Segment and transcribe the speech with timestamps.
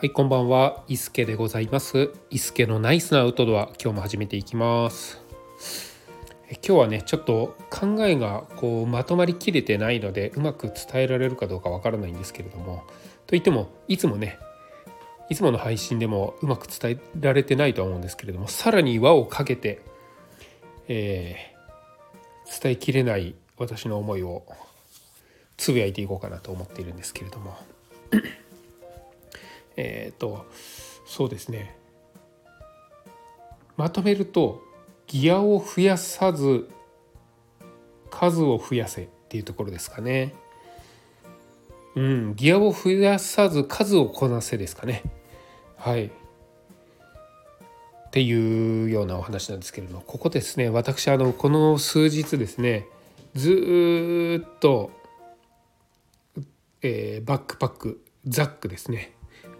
[0.00, 0.82] はい、こんばんは。
[0.88, 2.10] 伊助でございます。
[2.30, 5.20] 伊助のナイスなアウトドア、今日も始めていきます。
[6.48, 12.84] え今日はね、ちょっと考えがこうまとまりきれてないので、うまく伝えられるかどうかわからないんですけれども、
[13.26, 14.38] といっても、いつもね、
[15.28, 19.82] いつもの配信でもうまく伝えられてないとは思うんですけれども、さらに輪をかけて、
[20.88, 21.60] えー
[22.62, 24.44] 伝えきれない私の思いを
[25.58, 27.54] つぶやいていこうかなと思っているんですけれども。
[29.82, 30.46] えっ、と
[31.06, 31.76] そうですね
[33.76, 34.62] まとめると
[35.06, 36.68] ギアを増やさず
[38.10, 40.34] 数を増やせっていうところですかね。
[41.96, 45.02] うん、ギアを増やさず数をこなせですかね。
[45.76, 46.06] はい。
[46.06, 46.10] っ
[48.10, 52.88] ていうようなお話なんですけれどもここですね私あのこの数日ですね
[53.34, 54.90] ずっと、
[56.82, 59.12] えーバックパックザックですね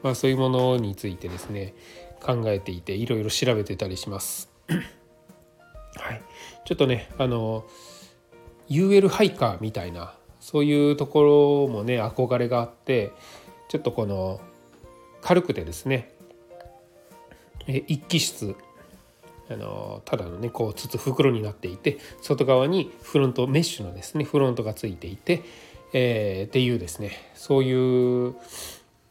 [0.02, 1.74] まあ、そういうものについてですね
[2.20, 4.50] 考えていていろいろ調べてたりします。
[4.68, 6.22] はい、
[6.64, 7.64] ちょっとねあの
[8.68, 13.12] UL ハイカーみたいなそういうところもね憧れがあって
[13.68, 14.40] ちょっとこの
[15.20, 16.12] 軽くてですね
[17.66, 18.54] え一気室
[19.50, 25.42] あのただのねこう筒袋になっていて外側にフロントメッシュのですねフロントがついていて、
[25.92, 28.34] えーっていうですねそういう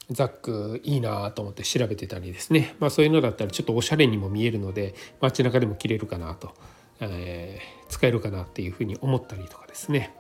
[0.10, 6.54] ザックいいなと思って調べてたりですね、まあ、そういうのだったらちょっとおしゃれにも見えるので街中でも着れるかなと、
[7.00, 10.16] えー使えるかなっていうふうに思ったりとかですね。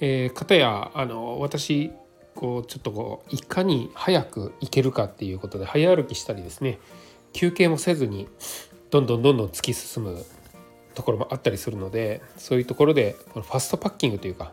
[0.00, 1.90] えー、かたやあの私
[2.34, 6.78] こうちょっとこういかに早く行けるかっていうことで早歩きしたりですね
[7.32, 8.28] 休憩もせずに
[8.90, 10.24] どんどんどんどん突き進む
[10.94, 14.52] ところもあったりするのでそういうところでこのファストパッキングというか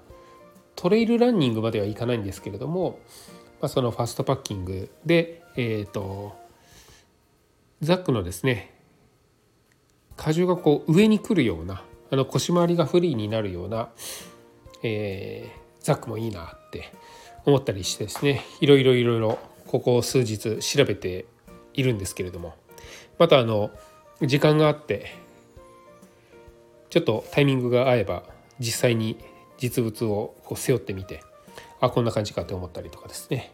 [0.76, 3.00] トレイルランニングまではいかないんですけれども、
[3.62, 6.36] まあ、そのファストパッキングで、えー、と
[7.82, 8.74] ザックのですね
[10.18, 13.90] 荷重がこう上に来るようなあの腰回りがフリーになるような、
[14.84, 16.92] えーザックもいいなって
[17.46, 19.38] 思ったりしてですねいろいろいろいろ
[19.68, 21.26] ここ数日調べて
[21.76, 22.56] いるんですけれども
[23.20, 23.70] またあの
[24.24, 25.16] 時間があって
[26.90, 28.24] ちょっとタイミングが合えば
[28.60, 29.20] 実際に
[29.60, 31.24] 実物をこう背負ってみて
[31.82, 33.54] あこんな感じかって思ったりとかですね、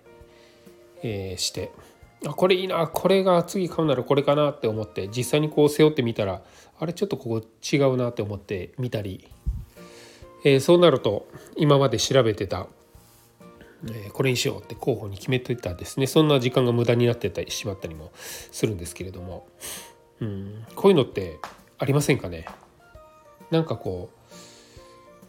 [1.03, 1.71] えーして。
[2.25, 2.85] あこれいいな。
[2.87, 6.43] これが次買うならこれかなって思って実際にこう背負ってみたら
[6.79, 9.27] あれちょっとここ違うなって思って見たり、
[10.45, 12.67] えーそうなると今まで調べてた、
[13.85, 16.05] えーこれにしようって候補に決めてたですね。
[16.05, 19.47] そんな時間が無駄になってたりしまったりもするんですけれども、
[20.19, 21.39] うん、こういうのって
[21.79, 22.45] ありませんかね？
[23.49, 24.31] なんかこう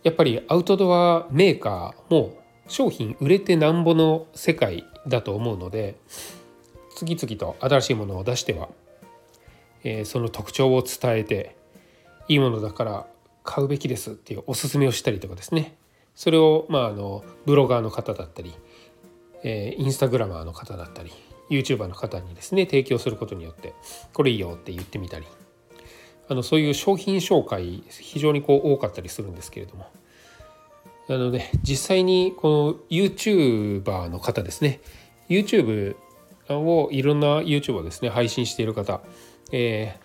[0.03, 2.37] やっぱりアウトドアメーカーも
[2.69, 5.97] 商品売れてなんぼの世界だと思うので
[6.95, 8.69] 次々と新しいものを出しては、
[9.85, 11.57] えーその特徴を伝えて
[12.29, 13.07] いいものだから
[13.43, 15.77] 買うべきですっていうおすすめをしたりとかですね。
[16.15, 18.55] それを、まあ、あのブロガーの方だったり、
[19.43, 21.11] えーインスタグラマーの方だったり
[21.51, 23.75] YouTuber の方にですね提供することによって
[24.13, 25.27] これいいよって言ってみたり。
[26.29, 29.87] あのそういう商品紹介非常にこう多かったりするんですけれども。
[31.13, 34.81] なので実際にこの YouTuber の方ですね。
[35.29, 35.95] YouTube
[36.49, 39.01] をいろんな YouTube をですね配信している方、
[39.53, 40.03] えー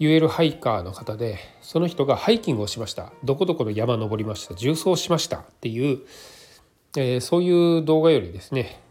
[0.00, 3.12] UL ハイカーの方でその人がハイキングをしました。
[3.22, 4.54] どこどこの山登りました。
[4.56, 5.36] 重走しました。
[5.36, 6.00] っていう、
[6.96, 8.82] えーそういう動画よりですね。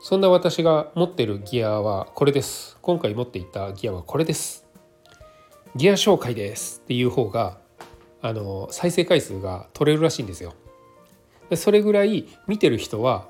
[0.00, 2.78] そんな私が持ってるギアはこれです。
[2.82, 4.64] 今回持っていたギアはこれです。
[5.74, 6.82] ギア紹介です。
[6.84, 7.58] っていう方が
[8.28, 10.54] あの再生回数が取れるらしいんですよ。
[11.50, 13.28] でそれぐらい見てる人は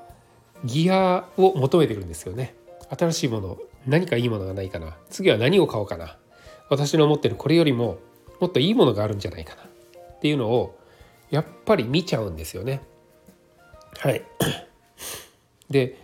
[0.65, 2.55] ギアを求めてるんですよね。
[2.89, 4.97] 新しいもの何かいいものがないかな。
[5.09, 6.17] 次は何を買おうかな。
[6.69, 7.99] 私の持ってるこれよりも
[8.39, 9.63] もっといいものがあるんじゃないかな。
[9.63, 10.77] っていうのを
[11.29, 12.81] やっぱり見ちゃうんですよね。
[13.97, 14.23] はい。
[15.69, 15.99] で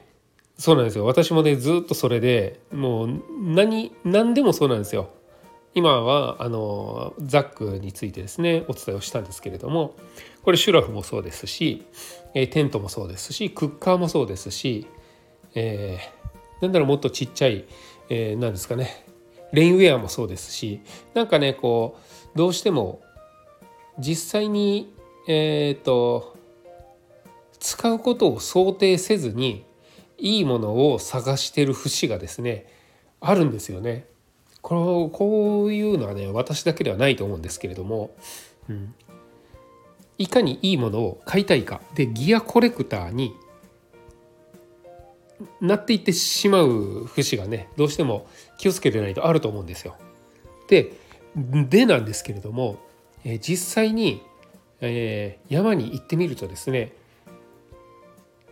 [0.58, 1.06] そうなんですよ。
[1.06, 5.10] 私もねずっとそれでもう何何でもそうなんですよ
[5.76, 9.96] 今はあのザックについてですねお伝えをしたんですけれども
[10.44, 11.86] これシュラフもそうですし、
[12.34, 14.88] えテントもそうですしクッカーもそうですし、
[15.56, 16.24] えー
[16.62, 17.66] なんだろうもっとちっちゃい、
[18.10, 19.06] えーなんですかね
[19.52, 20.82] レインウェアもそうですし
[21.14, 21.98] なんかねこ
[22.36, 23.02] うどうしても
[24.00, 24.94] 実際に
[25.28, 26.36] えっ、と
[27.60, 29.66] 使うことを想定せずに
[30.18, 32.68] いいものを探してる節がですね
[33.20, 34.06] あるんですよね。
[34.64, 38.16] このこういうのはね私だけではないと思うんですけれども、
[38.70, 38.96] うん、
[40.18, 43.36] いかにいいものを買いたいかでギアコレクターに
[45.60, 48.26] なっていってしまう節がねどうしても
[48.58, 49.98] 気をつけてないとあると思うんですよ。
[50.70, 50.94] で
[51.36, 52.78] でなんですけれども、
[53.26, 54.22] え、実際に、
[54.82, 56.94] えー、山に行ってみるとですね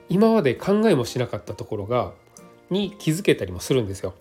[0.09, 2.11] 今まで考えもしなかったところが
[2.69, 4.13] に気づけたりもするんですよ。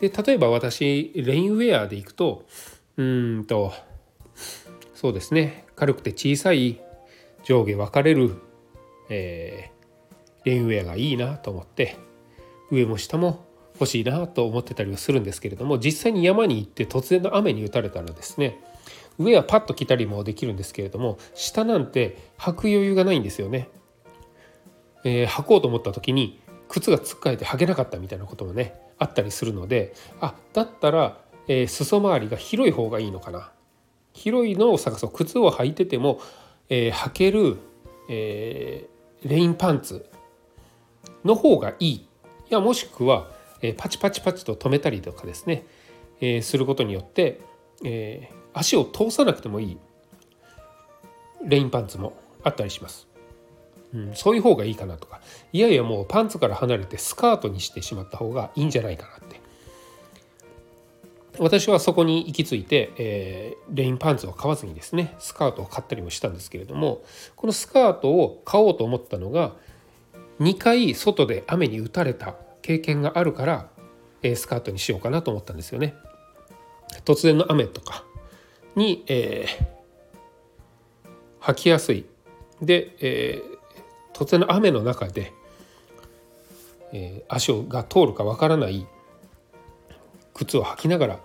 [0.00, 2.46] で例えば私レインウェアで行くと
[2.96, 3.72] うんと
[4.94, 6.80] そうですね軽くて小さい
[7.42, 8.34] 上下分かれる、
[9.08, 11.96] えー、レインウェアがいいなと思って
[12.70, 13.44] 上も下も
[13.74, 18.60] 欲しいなと思ってたりはするんですけれども実際に山に行って突然の雨に打たれたらですね
[19.18, 23.68] 上はパッと着たりもできるんですけれども下なんて履く余裕がないんですよね。
[25.04, 31.18] えー、履こうと思った時に靴がつっかえて履けなかったみたいなこともねあったりするのであだったら、
[31.48, 33.50] えー、裾周りが広い方がいいのかな。
[34.12, 35.10] 広いのを探そう。
[35.10, 36.20] 靴を履いてても、
[36.68, 37.56] えー、履ける、
[38.08, 40.06] えー、レインパンツ
[41.24, 41.92] の方がいい。
[41.94, 42.06] い
[42.50, 43.30] やもしくは、
[43.62, 45.64] えー、パチパチパチと止めたりとかですね、
[46.20, 47.40] えー、することによって、
[47.84, 49.78] えー、足を通さなくてもいい
[51.44, 52.12] レインパンツも
[52.42, 53.09] あったりします。
[53.94, 55.20] うん、そういう方がいいかなとか。
[55.52, 59.40] いやいやもうパンツから離れてスカートにしてしまった方がいいんじゃないかなって。
[61.38, 67.02] 私はそこに行き着いて、えー、レインパンツを買わずにですねスカートを買ったりもしたんですけれども
[67.34, 69.54] このスカートを買おうと思ったのが
[70.40, 73.70] 2回外で雨に打たれた経験があるから、
[74.22, 75.94] えー、スカートにしようかなと思ったんですよね。
[77.04, 78.04] 突然の雨とか
[78.74, 82.06] に、えー、履きやすい。
[82.60, 83.58] で、えー、
[84.20, 85.32] 突然の雨の中で、
[86.92, 88.86] えー、足が通るかわからない
[90.34, 91.20] 靴を履きながら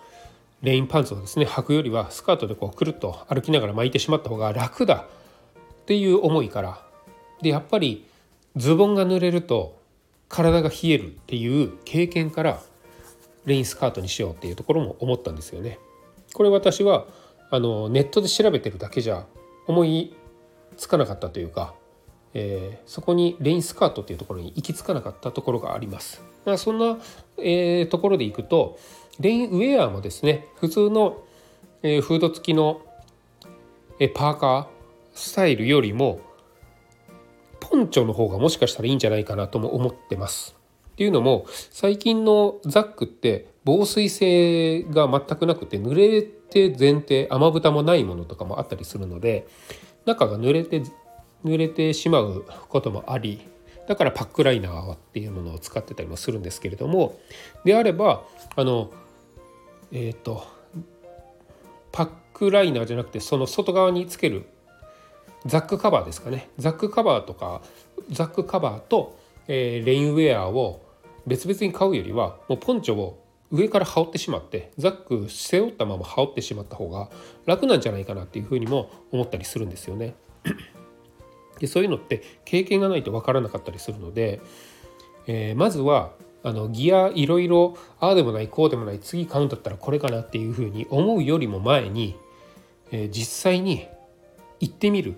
[0.61, 5.07] レインパンツをですね履くよりはスカートでこうくるっと歩きながら巻いてしまった方が楽だ
[5.81, 6.81] っていう思いから
[7.41, 8.05] でやっぱり
[8.55, 9.77] ズボンが濡れると
[10.29, 12.61] 体が冷えるっていう経験から
[13.45, 15.79] レインスカートにしようっていうところも思ったんですよね。
[16.33, 17.07] これ私は
[17.51, 19.25] あのネットで調べてるだけじゃ
[19.67, 20.15] 思い
[20.77, 21.75] つかなかったというか
[22.37, 26.21] えー、そこにレインスカートっていうところに行き着かなかったところがあります。
[26.45, 26.97] まあ、そんな、
[27.37, 28.77] えー、ところでいくと
[29.19, 31.23] レインウェアもですね普通の、
[31.81, 32.81] えー、フード付きの、
[33.99, 34.67] えパーカー
[35.13, 36.19] スタイルよりも
[37.61, 40.55] ポンチョの方がもしかしたらいいんじゃないかなとも思ってます。
[40.91, 49.47] っていうのも最近のザックって防水性が全くなくて濡れて前提雨蓋もないものとかもあったりするので
[50.05, 50.83] 中が濡れて
[51.45, 53.39] 濡れてしまうこともあり
[53.87, 57.19] だからパックライナーっていうものを使ってたりもするんですけれども
[57.63, 58.23] であれば
[58.55, 58.91] あの
[59.91, 60.43] えっ、ー、と
[61.91, 64.47] パックライナーじゃなくてその外側につける
[65.45, 67.61] ザックカバーですかねザックカバーとか
[68.11, 69.17] ザックカバーと、
[69.47, 70.81] えー、レインウェアを
[71.27, 77.09] 別々に買うよりはもうポンチョを上から羽織ってしまってザック背負ったまま羽織ってしまった方が
[77.45, 80.15] 楽なんじゃないかなっていうふうにも思ったりするんですよね。
[81.59, 84.41] でそういうのって経験がないと分からなかったりするので、
[85.27, 86.11] えー、まずは
[86.43, 92.15] あのギアいろいろああでもないこうでもない次買うんだったらこれかなっていうふうに思うよりも前に、
[92.91, 93.87] えー、実際に
[94.59, 95.15] 行ってみる。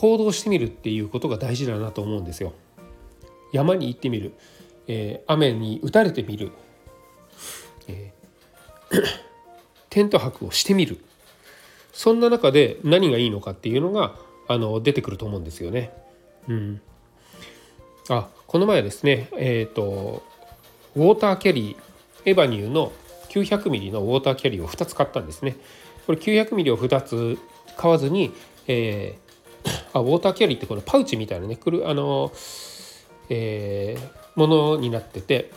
[0.00, 2.54] 行動してみるっていうことが大事だなと思うんですよ。
[3.52, 4.32] 山に行ってみる、
[4.86, 6.52] えー、雨に打たれてみる、
[7.86, 9.02] えー、
[9.90, 11.04] テント泊をしてみる。
[11.92, 14.16] そんな中で何がいいのかっていうのが
[14.50, 15.92] あの出てくると思うんですよね。
[16.48, 16.80] うん、
[18.08, 20.24] あこの前ですねえっ、ー、と
[20.96, 22.90] ウォーターキャリーエバニューの
[23.28, 25.56] 900mm のウォーターキャリーを2つ買ったんですね。
[26.04, 27.38] これ 900mm を2つ
[27.76, 28.32] 買わずに、
[28.66, 32.32] えー、あウォーターキャリーってこのパウチみたいなねくるあの、
[33.28, 35.52] えー、ものになってて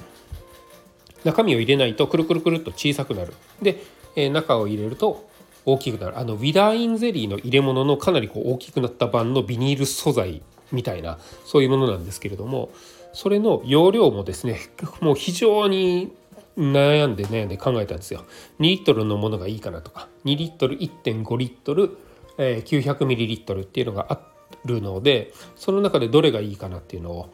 [1.23, 3.33] 中身を入れないとくるくるくるっと小さくなる。
[3.59, 3.81] で、
[4.15, 5.27] えー、中を入れると
[5.65, 6.20] 大きくなる。
[6.20, 10.41] あのウィダーインゼリーの入れ物のかなりこう大きくなった版のビニール素材
[10.72, 12.72] みたいなそういうものなんですけれども
[13.13, 14.60] それの容量もですね
[15.00, 16.12] もう非常に
[16.58, 18.25] 悩んで悩んで考えたんですよ。
[18.60, 21.98] 2リットルのものがいいかなとか2リットル1.5リットル、
[22.38, 24.20] えー、900ミリリットルっていうのがあ
[24.65, 27.34] るのでその中でどれがいいかなっていうのを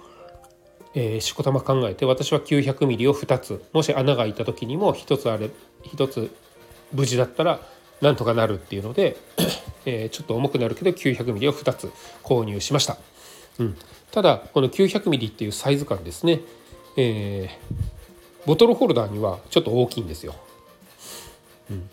[0.96, 5.50] えー、しこたま考えて私は900ミリを2つもし穴が開いた時にも1つあれ
[5.84, 6.32] 1つ
[6.92, 7.60] 無事だったら
[8.02, 9.18] なんとかなるっていうので、
[9.86, 11.92] え、ちょっと重くなるけど 900mm を2つ
[12.24, 12.98] 購入しました、
[13.60, 13.78] うん、
[14.12, 16.42] ただこの 900mm っていうサイズ感ですね、
[16.98, 20.36] えー、ボトルホルダーにはちょっと大きいんですよ、
[21.70, 21.90] うん、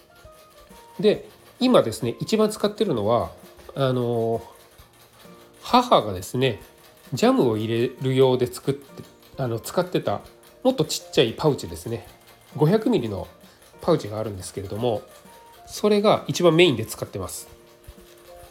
[1.00, 1.28] で
[1.60, 3.30] 今ですね一番使ってるのは
[3.74, 4.42] あの
[5.62, 6.60] 母がですね
[7.12, 9.02] ジャムを入れる用で作って
[9.38, 10.20] あの使ってた
[10.62, 12.08] もっとちっちゃいパウチですね。
[12.56, 13.28] 500ml の
[13.82, 15.02] パウチがあるんですけれども
[15.66, 17.48] それが一番メインで使ってます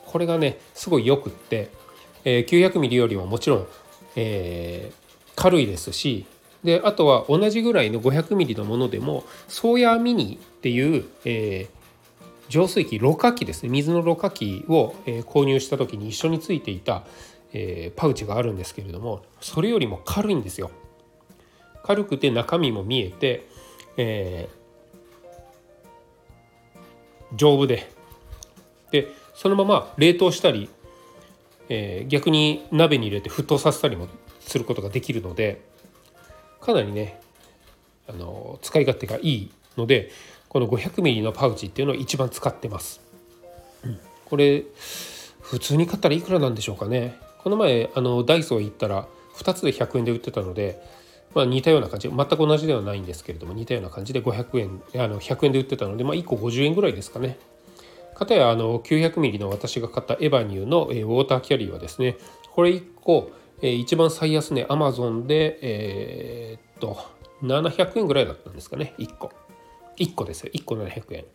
[0.05, 1.69] これがねすごいよくって、
[2.23, 3.67] えー、900ml よりももちろん、
[4.15, 6.25] えー、軽いですし
[6.63, 17.03] であとは同じぐらいの 500ml のものでもソーヤーミニっていう、えー、浄水器ろ過器ですね水のろ過器を、えー、購入した時に一緒についていた、
[17.53, 20.71] えー、パウチがあるんですけれどもそれよりも軽いんですよ。
[21.83, 23.47] 軽くて中身も見えて、
[23.95, 24.64] えー、
[27.33, 27.91] 丈夫で。
[28.91, 30.69] でそのまま冷凍したり、
[31.69, 34.07] えー、逆に鍋に入れて沸騰させたりも
[34.39, 35.61] することができるので
[36.61, 37.19] かなりね
[38.07, 40.11] あの使い勝手がいいので
[40.47, 43.01] この 500ml のパウチっていうのを一番使ってます。
[43.83, 44.63] うん、これ
[45.41, 47.19] 普通に買ったらいくらなんでしょうかね。
[47.43, 50.81] この前あのダイソー行ったら2つで100円で売ってたので
[51.35, 52.07] まあ、似たような感じ。
[52.07, 57.37] 全く同じではないんですけれども似たような感じで500円あの100円で売ってたので、まあ、1個50円ぐらいですかね。
[58.15, 62.15] かたやあの 900ml の私が買ったエバニューの、えウォーターキャリーはですね
[62.53, 66.97] これ1個、え一番最安値 Amazon でえー、っと
[67.43, 68.95] 700円ぐらいだったんですかね。
[68.97, 69.31] 1個。
[69.97, 70.51] 1個ですよ。
[70.53, 71.25] 1個700円。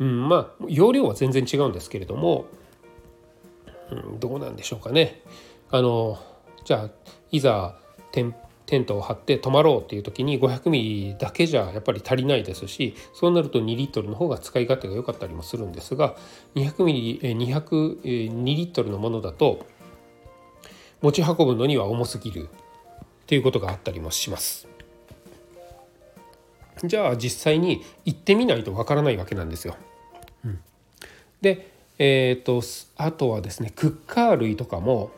[0.00, 2.44] うんまあ容量は全然違うんですけれども、
[3.90, 5.22] うん、どうなんでしょうかね。
[5.70, 6.18] あの
[6.66, 6.90] じゃあ
[7.30, 7.78] いざ
[8.10, 8.34] 店
[8.66, 16.16] テントを張って泊まろうっていう時に500ミリだけじゃやっぱり足りないですしそうなると2リットルの方が使い勝手が良かったりもするんですが
[16.54, 19.66] 200ミリ202リットルのものだと
[21.02, 24.68] 持ち運ぶのには重すぎるっていうことがあったりもします。
[26.84, 29.76] じゃあ実際に行ってみないとわからないわけなんですよ。
[30.44, 30.60] うん、
[31.40, 32.62] で、えーと
[32.96, 35.10] あとはですねクッカー類とかも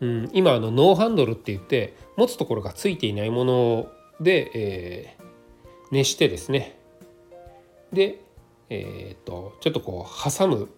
[0.00, 3.88] うん、今あのノーハンドルって言って持つところがついていないもの
[4.20, 5.24] で、えー、
[5.90, 6.78] 熱してですね。
[7.92, 8.20] で、
[8.70, 10.68] えー、とちょっとこう挟む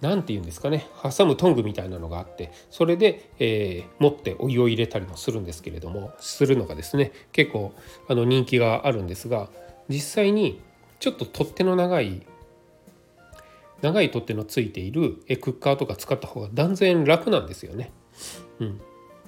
[0.00, 0.86] 何て言うんですかね。
[1.02, 7.72] 挟むトングみたいなのがあってそれで、えー、持ってお湯を入れたりもするんですけれどもするのがですね結構
[8.08, 9.48] あの人気があるんですが
[9.88, 10.60] 実際に
[11.00, 12.22] ちょっと取っ手の長い
[13.82, 17.92] 長い取っ手のついているクッカーとか使った方が断然楽なんですよね。
[18.60, 18.80] うん、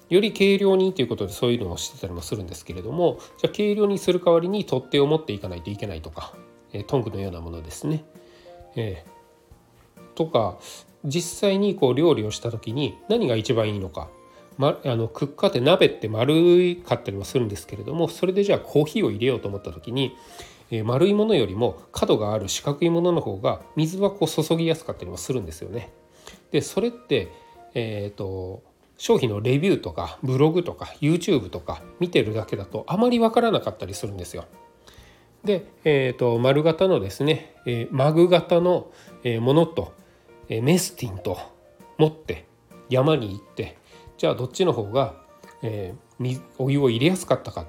[0.08, 6.34] より軽量にということでそういうのをしてたりもするんですけれどもじゃあ軽量にする代わりに取っ手を持っていかないといけないとか、
[6.72, 8.04] えトングのようなものですね。
[8.76, 10.58] えー、とか
[11.04, 14.08] 実際にこう料理をした時に何が一番いいのか、
[14.56, 20.16] ま、あのクッカーって鍋って丸かったりもするんですけれどもそれでじゃあコーヒーを入れようと思った時に
[20.70, 25.90] え丸いものよりも角がある四角いものの方が水はこう注ぎやすかったりもするんですよね。
[26.50, 27.28] でそれって、
[27.74, 28.62] えーと、
[28.96, 34.44] 商品のレビューとかブログとか YouTube とか見てるだけだとあまり分からなかったりするんですよ。
[35.44, 38.90] で、えーと、丸型のですね、えー、マグ型の
[39.40, 39.92] ものと、
[40.48, 41.38] えー、メスティンと
[41.96, 42.46] 持って
[42.90, 43.78] 山に行って
[44.16, 45.14] じゃあどっちの方が、
[45.62, 47.66] えー、お湯を入れやすかったか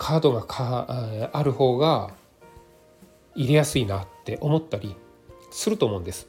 [0.00, 0.86] カードがか
[1.30, 2.14] ある方が
[3.34, 4.96] 入れやすいなって思ったり
[5.50, 6.26] すると思うんです。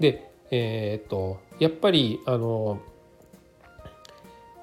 [0.00, 2.80] で、えー、っとやっぱりあの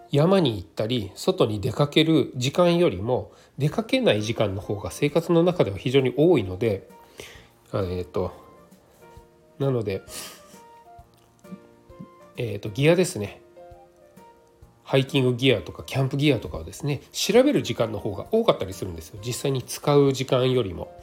[0.10, 6.90] 山に行ったり外に出かける時間よりも出かけない時間の方が生活の中では非常に多いので
[7.76, 8.34] え、っと
[9.60, 10.02] なので、
[12.38, 13.41] え、っとギアですね
[14.92, 20.94] ハイキングギアとかキャンプギアとかをですね調べる時間の方が多かったりするんですよ実際に使う時間よりも。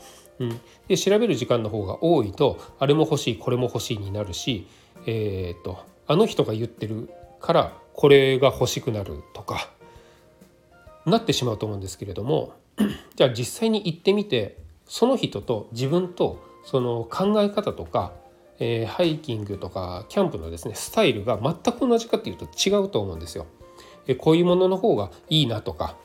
[0.40, 4.66] うん、で調べる時間の方が多いとあれも欲しいこれも欲しいになるし、
[5.06, 7.08] えーと、あの人が言ってる
[7.40, 9.70] からこれが欲しくなるとか
[11.06, 12.52] なってしまうと思うんですけれども
[13.16, 18.12] じゃあ実際に行ってみてその人と自分とその考え方とか、
[18.58, 23.46] えー、ハイキングとかキャンプのですねスタイルが全く同じかっていうと違うと思うんですよ。
[24.14, 25.96] こういうものの方がいいなとか、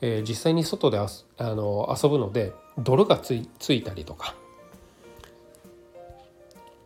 [0.00, 4.34] え実際に外であの遊ぶので泥がつついたりとか、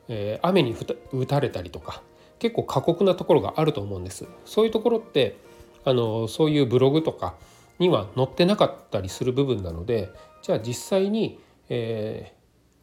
[0.09, 0.75] え雨に
[1.13, 2.03] 打たれたりとか
[2.39, 4.27] 結構過酷なところがあると思うんです。
[4.45, 5.37] そういうところって
[5.85, 7.35] あのそういうブログとか
[7.79, 10.11] には載ってなかったりする部分なので
[10.43, 11.39] じゃあ実際に、
[11.69, 12.33] え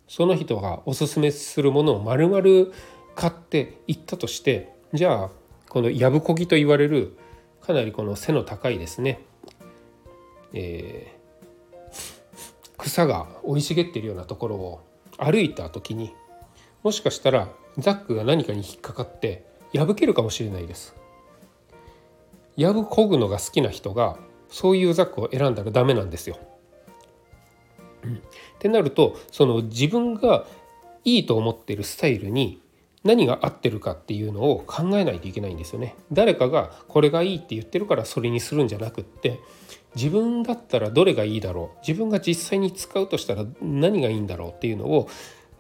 [0.08, 2.72] ー、その人がおすすめするものを丸々
[3.16, 5.30] 買っていったとしてじゃあ
[5.70, 7.18] このやぶこぎと言われる
[7.70, 9.22] かなりこの背の高いですね、
[10.54, 14.82] えー、草が生い茂っているようなところを
[15.20, 16.12] 歩いた時に
[16.82, 17.48] もしかしたら
[17.78, 20.96] ザックが何かに引っかかって破けるかもしれないです。
[22.58, 24.18] やぶこぐのが好きな人が
[24.50, 26.40] そういうザックを選んだらダメなんですよ。
[28.04, 28.10] っ
[28.58, 30.48] てなるとその自分が
[31.06, 32.64] いいと思ってるスタイルに
[33.04, 35.96] 何が合ってるかっていうのを考えないといけないんですよね。
[36.12, 39.40] 誰かがこれがいいって言ってるからそれにするんじゃなくって
[39.96, 45.08] 自分だったらどれがいいだろう自分が実際に使うとしたら何がいいんだろうっていうのを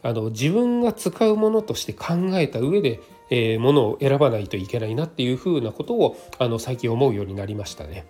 [0.04, 8.06] あの自分が使うものとして考えた上で、えー、ものを選ばないといけないなっていうふうなことをあの最近思うようになりましたね。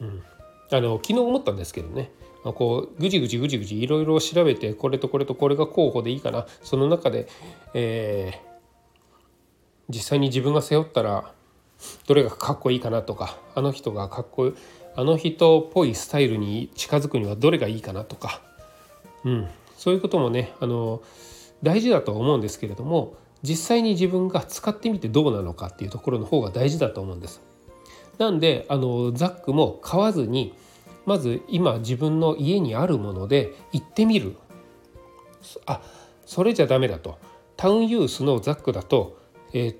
[0.00, 0.22] うん、
[0.70, 2.10] あの昨日思ったんですけどね
[2.52, 6.46] こうぐじぐじぐじぐじいろいろ調べてこれとこれとこれが候補でいいかな。
[6.62, 7.28] その中で、
[7.74, 8.38] えー、
[9.88, 11.32] 実際に自分が背負ったら
[12.06, 14.54] どれがかっこいいかなとかあの人がかっこいい
[14.96, 18.40] あの人っぽいスタイルに近づくにはどれがいいかなとか、
[19.24, 21.02] うん、そういうこともねあの
[21.62, 27.42] 大事だと思うんですけれども実際に自分が使ってみてどうなのかっていうところの方が大事だと思うんです。
[28.18, 30.54] なんであのザックも買わずに
[31.06, 34.36] まず今自分の家にあるもので行ってみる
[35.64, 35.80] あ
[36.26, 37.18] それじゃダメだと
[37.56, 39.18] タウンユースのザックだと、
[39.52, 39.76] えー、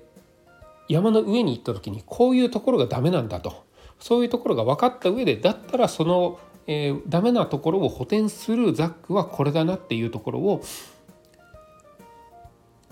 [0.87, 3.65] 山の上に行った時にこういうところがダメなんだと
[3.99, 10.63] そういうところが分かった上でだったらその、えー、ダメなところを補填するザックはこれだなっていうところを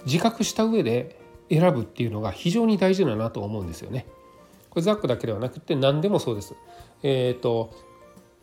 [0.05, 4.05] 自覚した上で選ぶっていうのが非常に大事だなと思うんですよね。
[4.69, 6.55] これザックだけではなくて何でもそうです。
[7.01, 7.71] えっ、ー、と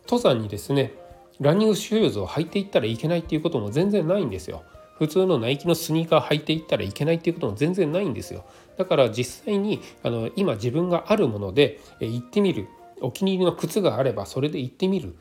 [0.05, 0.93] 登山にですね
[1.39, 4.63] ランニングシューズを履いていったらいけないっていうことも全然ないんですよ。
[4.99, 8.45] 普通のナイキのスニーカー履いていったらいけないっていうことも全然ないんですよ。
[8.77, 12.67] だから実際にあの今自分があるもので行ってみる
[13.01, 15.15] お気に入りの靴があればそれで行ってみる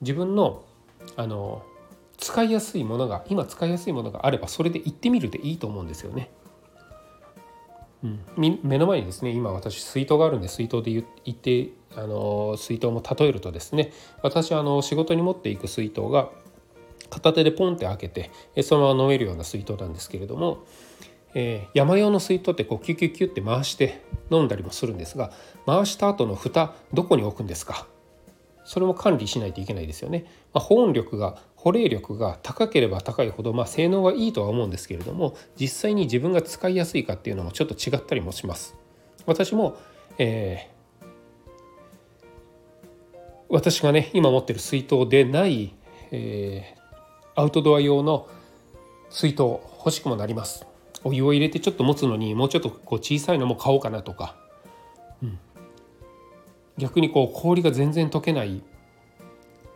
[0.00, 0.64] 自分の
[1.16, 1.62] あの
[2.18, 6.30] 使いやすいものが今使いやすいものがあればそれで行ってみるでいいと思うんですよね。
[8.02, 16.30] うん、目の前にですね今私水筒があるんで水筒で言ってあの水筒も例えるとですね私あの仕事に持っていく水筒が
[17.10, 18.30] 片手でポンって開けて
[18.62, 20.64] そのまま飲めるような水筒なんですけれども、
[21.34, 25.32] えー、山用の水筒ってこうキュキュキュって回して飲んだりもするんですが
[25.66, 27.86] 回した後の蓋どこに置くんですか？
[28.64, 30.26] それも管理しないといけないですよね。
[30.54, 38.74] まあ、保温力が保冷力が高ければ高いほど、まあ、性能はいいとは思うんですけれども実際に自分が使いやすいかっていうのもちょっと違ったりもします。
[39.26, 39.76] 私も、
[40.16, 41.04] えー、
[43.50, 45.74] 私がね今持ってる水筒でない、
[46.10, 48.26] えー、アウトドア用の
[49.10, 50.66] 水筒欲しくもなります。
[51.04, 54.34] お湯を入れてちょっと持つのにもうちょっとこう小さいのも買おうかなとか、
[55.22, 55.38] うん、
[56.78, 58.62] 逆にこう氷が全然溶けない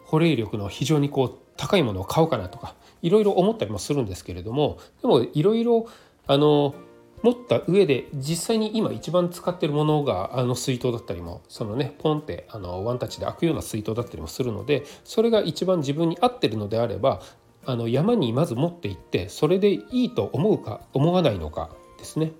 [0.06, 5.86] 保冷力の非常にこう高いものを買おうかなとかいろいろ思ったりもするんですけれどもでもいろいろ
[6.26, 6.74] あの
[7.22, 17.22] 持った上で実際に今一番使ってるものがあの水筒だったりもそのねポンってあのワンタッチで開くような水筒だったりもするのでそれが一番自分に合ってるのであれば
[17.64, 22.32] あの山にまず持って行ってそれでいいと思うか思わないのかですね。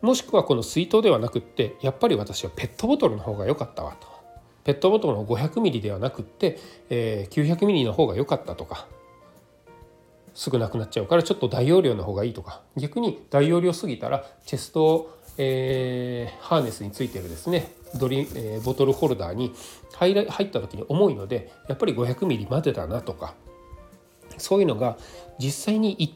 [0.00, 4.08] もしくはこの水筒ではなくってやっぱり私はペットボトルの方が良かったわと
[4.64, 6.58] ペットボトルの 500ml ではなくって、
[6.90, 8.86] えー、900ml の方が良かったとか
[10.34, 19.52] すぐなくなっちゃうからちょっと大容量の方がいいとか逆に大容量すぎたらチェスト、えー、ハーネスについてるですねドリ、えー、ボトルホルダーに
[19.94, 23.34] 入入った時に重いのでやっぱり 500ml までだなとか
[24.38, 24.96] そういうのが
[25.38, 26.14] 実際に行っ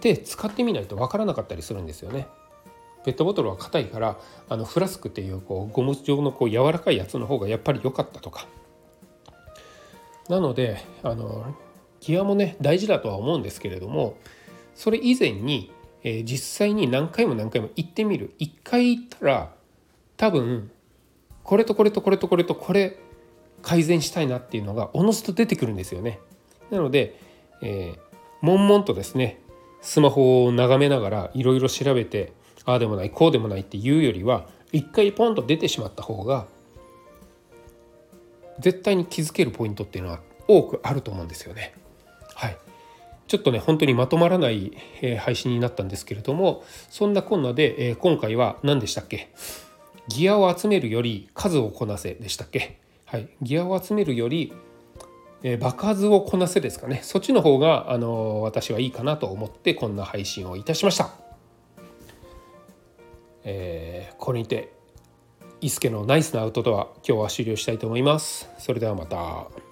[0.00, 2.26] て使ってみないと分からなかったりするんですよね。
[3.04, 8.46] ペットボトルは硬いからあのフラスクっていうこうゴム状のこう柔らかいやつの方がやっぱり良かったとか
[10.28, 11.54] なのであの
[12.00, 14.16] ギアもね大事だとは思うんですけれども
[14.74, 19.52] それ以前に、えー、実際に何回も何回も行ってみる1回行ったら
[20.16, 20.70] 多分
[21.42, 22.98] これとこれとこれとこれとこれ
[23.62, 26.18] 改善したいなっていうのがおのずと出てくるんですよね。
[26.70, 27.18] なので、
[27.62, 27.98] えー、
[28.40, 29.40] 悶々とですね
[29.82, 32.32] スマホを眺めながらいろいろ調べて
[32.64, 36.46] ああでもないこうでもないっていうよりは一回ポンと出てしまった方が
[38.58, 41.74] 絶対に気づけるポイントっていうのは多くあると思うんですよね。
[42.34, 42.58] はい、
[43.26, 49.30] ちょっとね本当にまとまらない、えー、配信になったんですけれどもそんなこんなで、えー、今回は何でしたっけ？
[50.08, 52.78] ギアを集めるより数をこなせでしたっけ？
[53.06, 54.52] はい、ギアを集めるより、
[55.42, 57.00] えー、爆発をこなせですかね。
[57.02, 61.10] そっちの方が、あの私はいいかなと思ってこんな配信をいたしました。
[63.44, 64.72] えー、これにて
[65.60, 68.48] 伊助のナイスなアウトドア今日は終了したいと思います。
[68.58, 69.69] それではまた。